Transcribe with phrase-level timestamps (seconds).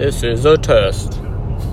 [0.00, 1.29] This is a test.